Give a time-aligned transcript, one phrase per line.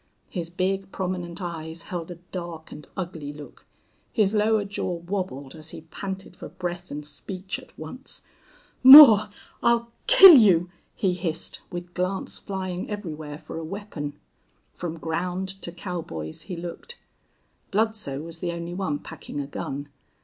[0.31, 3.67] His big, prominent eyes held a dark and ugly look.
[4.11, 8.23] His lower jaw wabbled as he panted for breath and speech at once.
[8.81, 9.29] "Moore
[9.61, 14.19] I'll kill you!" he hissed, with glance flying everywhere for a weapon.
[14.73, 16.97] From ground to cowboys he looked.
[17.69, 19.87] Bludsoe was the only one packing a gun.